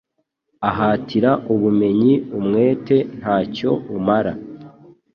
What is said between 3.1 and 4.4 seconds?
nta cyo umara